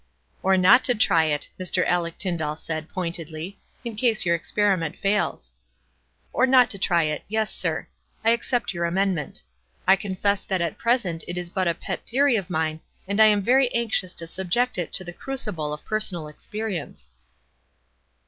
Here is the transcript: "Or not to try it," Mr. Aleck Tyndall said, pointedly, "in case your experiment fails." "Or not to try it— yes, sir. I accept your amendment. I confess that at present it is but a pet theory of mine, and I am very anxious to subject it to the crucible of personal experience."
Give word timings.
"Or 0.41 0.57
not 0.57 0.83
to 0.85 0.95
try 0.95 1.25
it," 1.25 1.47
Mr. 1.59 1.85
Aleck 1.87 2.17
Tyndall 2.17 2.55
said, 2.55 2.89
pointedly, 2.89 3.59
"in 3.85 3.95
case 3.95 4.25
your 4.25 4.33
experiment 4.33 4.97
fails." 4.97 5.51
"Or 6.33 6.47
not 6.47 6.71
to 6.71 6.79
try 6.79 7.03
it— 7.03 7.23
yes, 7.29 7.53
sir. 7.53 7.87
I 8.25 8.31
accept 8.31 8.73
your 8.73 8.85
amendment. 8.85 9.43
I 9.87 9.95
confess 9.95 10.41
that 10.43 10.59
at 10.59 10.79
present 10.79 11.23
it 11.27 11.37
is 11.37 11.51
but 11.51 11.67
a 11.67 11.75
pet 11.75 12.03
theory 12.07 12.35
of 12.35 12.49
mine, 12.49 12.79
and 13.07 13.21
I 13.21 13.27
am 13.27 13.43
very 13.43 13.71
anxious 13.75 14.15
to 14.15 14.25
subject 14.25 14.79
it 14.79 14.91
to 14.93 15.03
the 15.03 15.13
crucible 15.13 15.71
of 15.71 15.85
personal 15.85 16.27
experience." 16.27 17.11